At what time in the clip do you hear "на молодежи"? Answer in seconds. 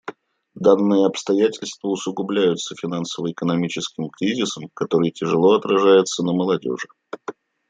6.23-6.87